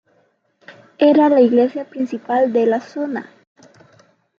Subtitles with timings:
[0.97, 3.29] Era la iglesia principal de la zona.